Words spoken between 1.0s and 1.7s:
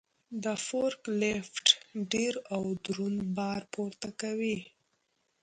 لیفټ